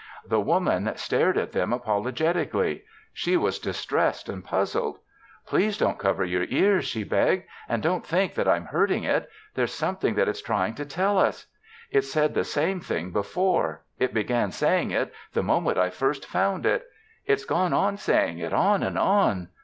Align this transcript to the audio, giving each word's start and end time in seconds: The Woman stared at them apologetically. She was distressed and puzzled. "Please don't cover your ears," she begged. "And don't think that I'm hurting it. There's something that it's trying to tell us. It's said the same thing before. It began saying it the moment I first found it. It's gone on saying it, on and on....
The 0.25 0.39
Woman 0.39 0.91
stared 0.95 1.37
at 1.37 1.51
them 1.51 1.71
apologetically. 1.71 2.85
She 3.13 3.37
was 3.37 3.59
distressed 3.59 4.29
and 4.29 4.43
puzzled. 4.43 4.97
"Please 5.45 5.77
don't 5.77 5.99
cover 5.99 6.25
your 6.25 6.45
ears," 6.45 6.85
she 6.85 7.03
begged. 7.03 7.43
"And 7.69 7.83
don't 7.83 8.03
think 8.03 8.33
that 8.33 8.47
I'm 8.47 8.65
hurting 8.65 9.03
it. 9.03 9.29
There's 9.53 9.71
something 9.75 10.15
that 10.15 10.27
it's 10.27 10.41
trying 10.41 10.73
to 10.73 10.85
tell 10.87 11.19
us. 11.19 11.45
It's 11.91 12.11
said 12.11 12.33
the 12.33 12.43
same 12.43 12.79
thing 12.79 13.11
before. 13.11 13.83
It 13.99 14.11
began 14.11 14.51
saying 14.51 14.89
it 14.89 15.13
the 15.33 15.43
moment 15.43 15.77
I 15.77 15.91
first 15.91 16.25
found 16.25 16.65
it. 16.65 16.87
It's 17.27 17.45
gone 17.45 17.71
on 17.71 17.97
saying 17.97 18.39
it, 18.39 18.53
on 18.53 18.81
and 18.81 18.97
on.... 18.97 19.49